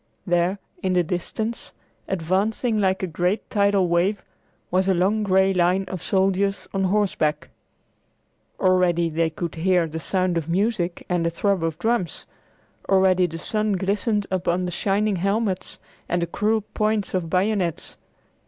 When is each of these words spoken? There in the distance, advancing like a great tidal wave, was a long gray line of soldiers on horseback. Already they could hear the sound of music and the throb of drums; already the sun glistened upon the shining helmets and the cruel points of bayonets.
There 0.25 0.57
in 0.81 0.93
the 0.93 1.03
distance, 1.03 1.73
advancing 2.07 2.79
like 2.79 3.03
a 3.03 3.05
great 3.05 3.47
tidal 3.51 3.87
wave, 3.87 4.23
was 4.71 4.87
a 4.89 4.95
long 4.95 5.21
gray 5.21 5.53
line 5.53 5.83
of 5.83 6.01
soldiers 6.01 6.67
on 6.73 6.85
horseback. 6.85 7.49
Already 8.59 9.11
they 9.11 9.29
could 9.29 9.53
hear 9.53 9.85
the 9.85 9.99
sound 9.99 10.39
of 10.39 10.49
music 10.49 11.05
and 11.07 11.23
the 11.23 11.29
throb 11.29 11.63
of 11.63 11.77
drums; 11.77 12.25
already 12.89 13.27
the 13.27 13.37
sun 13.37 13.73
glistened 13.73 14.25
upon 14.31 14.65
the 14.65 14.71
shining 14.71 15.17
helmets 15.17 15.77
and 16.09 16.23
the 16.23 16.25
cruel 16.25 16.61
points 16.73 17.13
of 17.13 17.29
bayonets. 17.29 17.95